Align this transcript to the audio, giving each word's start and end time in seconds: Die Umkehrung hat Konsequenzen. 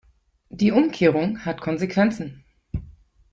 Die 0.49 0.71
Umkehrung 0.71 1.45
hat 1.45 1.61
Konsequenzen. 1.61 2.43